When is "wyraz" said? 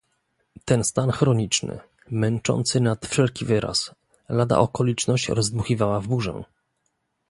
3.45-3.91